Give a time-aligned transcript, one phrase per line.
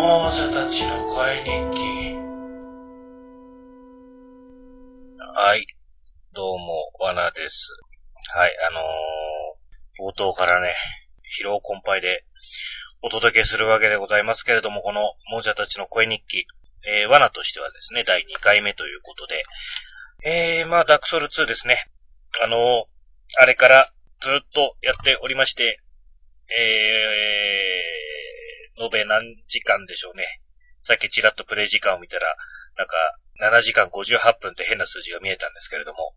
[0.00, 1.44] 王者たちの声日
[1.74, 2.14] 記。
[5.34, 5.66] はい。
[6.32, 7.72] どうも、わなです。
[8.32, 8.74] はい、あ
[10.04, 10.72] のー、冒頭からね、
[11.42, 12.24] 疲労困憊で
[13.02, 16.46] お届けするわけでございますけれども、この、亡者たちの声日記、
[16.86, 19.42] えー、罠としてはですね、第2回目ということで、
[20.60, 21.90] えー、まあ、ダークソウル2ですね。
[22.40, 22.60] あのー、
[23.40, 25.80] あれからずっとやっておりまして、
[26.56, 27.67] えー、
[28.80, 30.24] 延べ何時間でしょうね。
[30.82, 32.34] さっきちらっとプレイ時間を見たら、
[32.76, 32.94] なんか、
[33.40, 36.14] 7時間58分って変な数字が見えたんですけれども、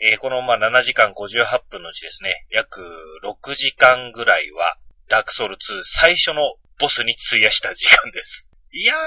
[0.00, 2.80] えー、このまあ7時間58分のうちですね、約
[3.22, 4.76] 6時間ぐらいは、
[5.08, 8.48] ダークソウル2最初のボスに費やした時間です。
[8.72, 8.98] いやー、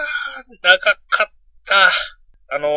[0.62, 0.98] 長かっ
[1.66, 1.92] た。
[2.56, 2.72] あのー、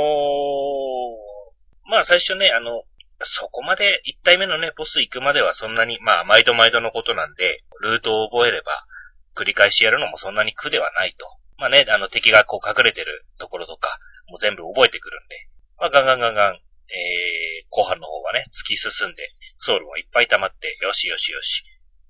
[1.91, 2.85] まあ最初ね、あの、
[3.21, 8.86] そこまで1体目のね、ボス行くまではそんなに、まあ毎度毎度のことなんで、ルートを覚えれば、
[9.37, 11.27] 繰り返しやるのもそんなに苦ではないと。
[11.59, 13.97] まあね、あの敵がこう隠れてるところとか、
[14.29, 19.23] もう全部覚えてくるんで、まあガンガンガンガン、えー、後半の方はね、突き進んで、
[19.59, 21.63] ソウルもいっぱい溜まって、よしよしよし、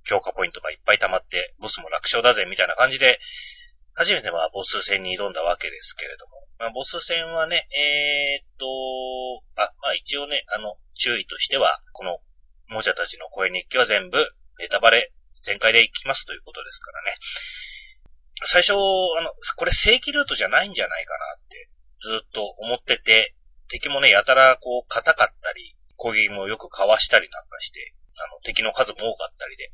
[0.05, 3.19] 強化ポイントがいっぱい溜まって、ボスも楽勝だぜ、みたいな感じで、
[3.95, 8.67] 初めてまあボス戦に挑んだわけですけれども、まあボス戦はね、えー、っと、
[9.57, 12.19] あ、まあ一応ね、あの、注意としては、この、
[12.69, 14.19] 亡者たちの声日記は全部、
[14.59, 15.13] ネタバレ
[15.47, 17.15] 全開で行きますということですからね。
[18.45, 18.77] 最初、あ
[19.23, 21.71] の、これ正規ルートじゃないんじゃないかなって
[22.03, 23.35] ずっと思ってて、
[23.69, 29.71] 敵もね、やたらこう硬かったり、攻撃もよくかわしたりなんかして、あの、敵の数も多かったりで、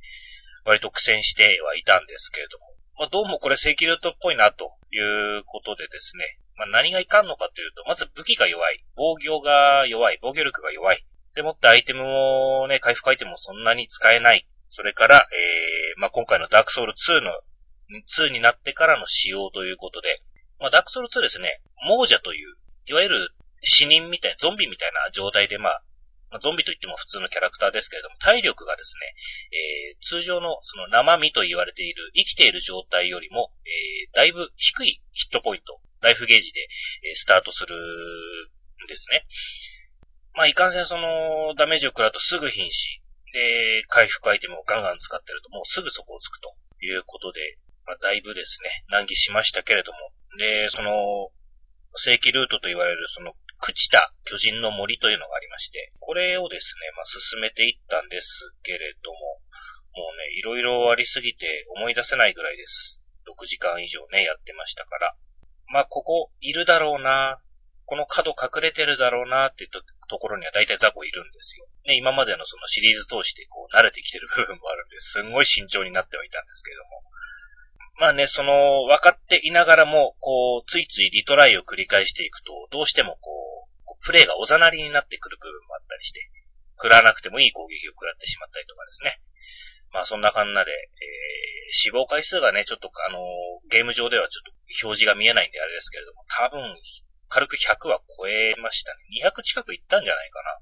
[0.65, 2.67] 割と苦戦してはいたんですけれども、
[2.99, 4.99] まあ、どうもこれ正規ルートっぽいなとい
[5.39, 14.47] うことでですね、まあ、何がいかんのかというと、まず武器が弱い、防御が弱い、防御力が弱い、でもってアイテムもね、回復アイテムもそんなに使えない。
[14.75, 17.31] それから、えー、まあ、今回のダークソウル2の、
[17.93, 20.23] 2になってからの仕様ということで、
[20.59, 22.57] まあ、ダークソウル2ですね、亡者という、
[22.87, 23.29] いわゆる
[23.63, 25.83] 死人みたいな、ゾンビみたいな状態で、まあ、
[26.31, 29.13] まあ、ゾンビといっても普通のキャラクターですけれども、体力がですね、
[29.53, 36.67] えー、通常のその生身と言われている生きている状態よりも、えー、だいぶ低いヒットポイント、ライフゲージで、
[37.11, 39.27] えー、スタートするんですね。
[40.33, 43.02] まあ、いかんせんその、ダメージを食らうとすぐ瀕死。
[43.33, 49.99] で、回復アイテムをガンガン使ってると、もうすぐそこをつくということで、まあ、だいぶですね、難儀しましたけれども、
[50.39, 51.31] で、その、
[51.97, 59.19] 正規ルートと言われる、その、朽ちた巨人の森というのがありまして、これをですね、まあ、進めていったんですけれども、
[59.95, 63.01] もうね、いろいろありすぎて思い出せないぐらいです。
[63.29, 65.15] 6時間以上ね、やってましたから。
[65.69, 67.41] まあ、ここ、いるだろうな、
[67.85, 69.71] この角隠れてるだろうなっていう
[70.13, 71.65] ところには大体ザコいるんですよ。
[71.89, 76.89] ね、今までのそのシリーズ通してこう慣れてきてる部分もあるんで、すすんごい慎重になってはいたんですけれども。
[77.97, 86.21] まあね、その、分かっていながらも、こう、ついついリトライを繰り返していくと、どうしてもこう、プレイがおざなりになってくる部分もあったりして、
[86.77, 89.21] 食らわなくてもいい攻撃を食らってしまったりとかですね。
[89.93, 90.67] まあそんな感じで、えー、
[91.71, 93.21] 死亡回数がね、ちょっとあの
[93.71, 96.75] ゲーム上ではちょっと表示が見えないんであれですけれども、多分
[97.33, 99.25] 軽く100は超えましたね。
[99.25, 100.61] 200近くいったんじゃないかな。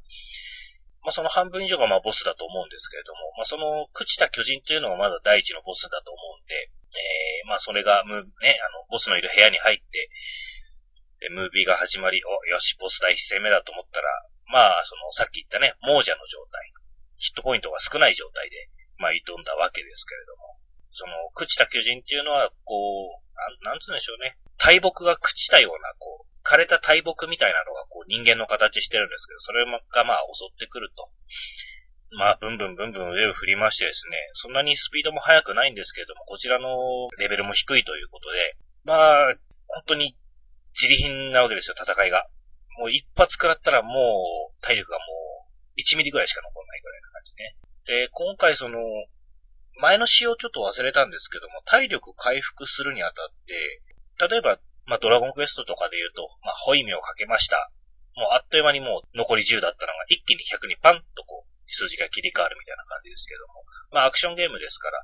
[1.03, 10.11] まあ、その半分以上がまあボスだと思うんですけれども、まあ、その朽ちた巨人というのがまだ第一のボスだと思うんで、えー、まあ、それがム、ね、あの、ボスのいる部屋に入って、
[11.21, 14.07] でムービーが始まり、お、よし、ボス第一戦目だと思ったら、
[14.47, 16.71] まあ、その、さっき言ったね、亡者の状態、
[17.19, 20.59] ヒットポイントが少ない状態で、まあ、挑んだわけですけれども、
[20.91, 22.75] その、朽ちた巨人っていうのは、こ
[23.07, 23.31] う、
[23.63, 24.37] なん、なんつうんでしょうね。
[24.59, 26.10] 大木が朽ちたような、こ、
[26.51, 29.71] 枯れた大木みたいなのがこう人間の形してるんですけど、それが
[30.05, 31.07] まあ襲ってくると。
[32.19, 36.75] まあ、ブンブンブンブン上を振りましてですね、そんなにスピードも速くないんですけれども、こちらの
[37.19, 39.35] レベルも低いということで、まあ、
[39.69, 40.17] 本当に
[40.75, 42.27] 自利品なわけですよ、戦いが。
[42.81, 43.93] もう一発食らったらも
[44.51, 45.05] う、体力がも
[45.47, 47.57] う、1ミリぐらいしか残らないぐらいな感じね。
[47.87, 48.81] で、今回その、
[49.81, 54.59] 前の仕様ちょっと忘れたんですけども、体力回復するにあたって、例えば
[54.91, 57.71] まあ、ドラゴンクエストとかで言うと、まあ、ホイミをかけました。
[58.19, 63.63] もうあっという間にもう残り10だったのが一気に100にパンとこう、数字が切り替わるみたいな感じですけども。
[63.95, 65.03] まあ、アクションゲームですから、あ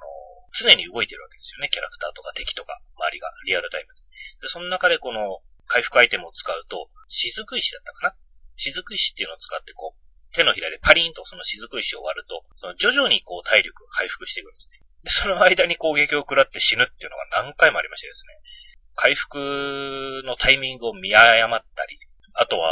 [0.00, 0.08] の
[0.56, 1.68] 常に動いてるわけですよね。
[1.68, 4.00] キャラクターとか敵とか、周りがリアルタイムで。
[4.40, 8.16] で、その中でこの回復アイテムを使うと、雫石だったかな？
[8.56, 10.00] 雫石っていうのを使ってこう、
[10.32, 14.80] 手のひらでパリンとその雫石を割ると、その徐々にこう体力が回復していくんですね。
[15.04, 18.32] で、その間に攻撃を食らって死ぬっていうのが何回もありましてですね。
[18.96, 21.98] 回復のタイミングを見誤ったり、
[22.34, 22.70] あとは、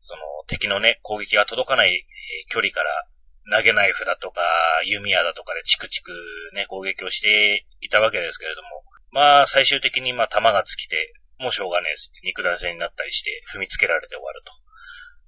[0.00, 2.06] その敵のね、攻撃が届かない
[2.48, 4.40] 距離から投げナイフだとか、
[4.86, 6.12] 弓矢だとかでチクチク
[6.54, 8.68] ね、攻撃をしていたわけですけれども、
[9.10, 14.52] まあ、最終的にまあ、弾が尽きて、もうしょうがねえっつって肉弾戦になったりして、踏みつけられて終わると。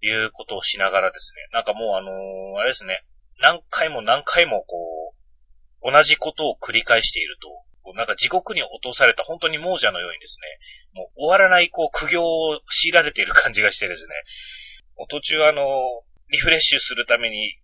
[0.00, 3.04] いうことをしながらですね、なんかもうあのー、あれですね、
[3.40, 5.14] 何回も何回もこ
[5.82, 7.48] う、同じことを繰り返していると、
[7.94, 14.08] なんか地獄に落とされた本当に亡者のようにですね、もう終わらないこう苦行を強いられている感じがしてですね、
[15.08, 15.64] 途中あの、
[16.30, 17.58] リフレッシュするために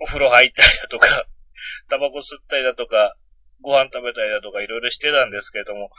[0.00, 1.26] お風呂入ったりだとか、
[1.88, 3.16] タバコ吸ったりだとか、
[3.60, 5.90] ご飯食べたりだとかいろいろしてたんですけれども、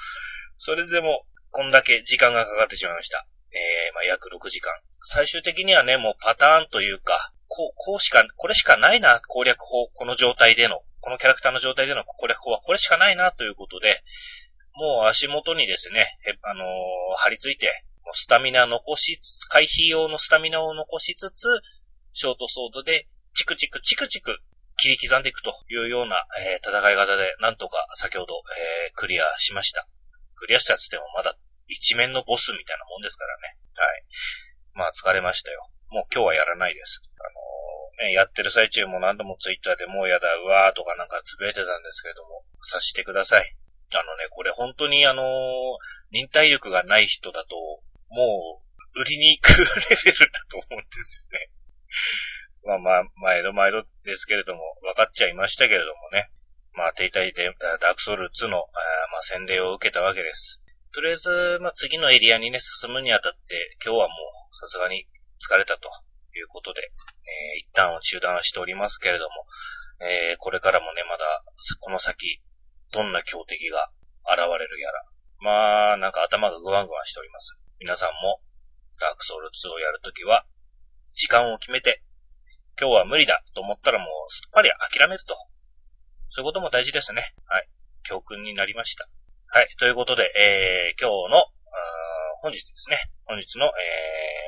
[0.57, 3.25] それでもこんだけ時間がかかってしまいました。
[3.53, 4.73] えー、まあ、約6時間。
[4.99, 14.01] 最終的にはね、もうパターンというか、こう、こうしか、これしかないな、攻略法、この状態での、このキャラクターの状態での攻略法はこれしかないな、ということで、
[14.75, 16.65] もう足元にですね、あのー、
[17.17, 17.83] 張り付いて、
[18.13, 21.47] スタミナ残しつつ、回避用のスタミナを残しつつ、
[22.13, 24.37] ショートソードで、チクチクチクチク
[24.77, 28.35] 切り刻んでいくというような、えー、戦い方で、なんとか先ほど、
[28.87, 29.87] えー、クリアしました。
[30.35, 31.35] クリアしたつってもまだ
[31.67, 33.57] 一面のボスみたいなもんですからね。
[33.75, 34.03] はい。
[34.73, 35.69] まあ疲れましたよ。
[35.89, 37.01] もう今日はやらないです。
[38.03, 43.55] ね、やってる最中も何度もツイッターでもうやだ、うわーとかなんかつぶやいてたんですけれども、察してください。
[43.95, 45.25] あのね、これ本当にあのー、
[46.11, 47.55] 忍耐力がない人だと、
[48.09, 49.65] もう、売りに行くレ
[50.05, 51.49] ベルだと思うんですよね。
[52.65, 56.29] まあまあ、毎度毎度ですけれども、分かっちゃいましたけれどもね。
[56.73, 58.57] まあ、停滞で、ダークソウル2の、
[59.11, 60.61] まあ、洗礼を受けたわけです。
[60.93, 64.13] とりあえず、まあ、次のエリアにね、進むにあたって、今日はも
[64.51, 65.07] う、さすがに
[65.41, 65.89] 疲れたと
[66.39, 69.45] いうことで、えー、一旦を中断しておりますけれども、
[70.05, 71.23] えー、これからもね、まだ、
[71.79, 72.41] この先、
[72.91, 73.89] どんな強敵が
[74.25, 75.03] 現れるやら。
[75.39, 77.55] まあ、なんか頭がグワングワンしております。
[77.79, 78.41] 皆さんも、
[78.99, 80.45] ダークソウル2をやるときは、
[81.13, 82.03] 時間を決めて、
[82.79, 85.35] 今日は無理だと思ったらもうすっぱり諦めると。
[86.29, 87.35] そういうことも大事ですね。
[87.45, 87.67] はい。
[88.03, 89.07] 教訓になりました。
[89.47, 89.67] はい。
[89.77, 91.45] ということで、えー、今日の、
[92.43, 92.97] 本日ですね。
[93.23, 93.69] 本日の、え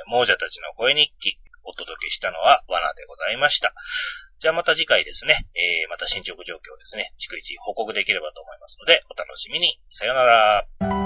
[0.06, 3.74] ー、亡者たちの声日記、お届けしたのは罠でございました。
[4.38, 9.80] じゃあまた次回ですね、えー、また進捗状況ですね、逐一報告できればと思いますので、お楽しみに。
[9.90, 11.05] さよなら。